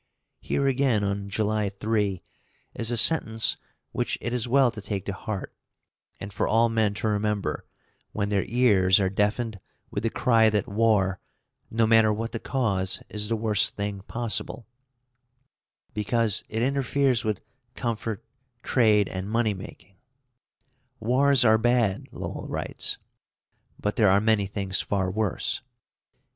[0.39, 2.23] Here again, on July 3,
[2.73, 3.57] is a sentence
[3.91, 5.53] which it is well to take to heart,
[6.19, 7.67] and for all men to remember
[8.11, 9.59] when their ears are deafened
[9.91, 11.19] with the cry that war,
[11.69, 14.65] no matter what the cause, is the worst thing possible,
[15.93, 17.39] because it interferes with
[17.75, 18.25] comfort,
[18.63, 19.97] trade, and money making:
[20.99, 22.97] "Wars are bad," Lowell writes,
[23.79, 25.61] "but there are many things far worse.